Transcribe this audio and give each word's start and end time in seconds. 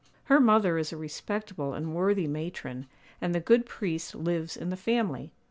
Her 0.23 0.39
mother 0.39 0.79
is 0.79 0.91
a 0.91 0.97
respectable 0.97 1.75
and 1.75 1.93
worthy 1.93 2.25
matron, 2.27 2.87
and 3.21 3.35
the 3.35 3.39
good 3.39 3.67
priest 3.67 4.15
lives 4.15 4.57
in 4.57 4.71
the 4.71 4.75
family. 4.75 5.31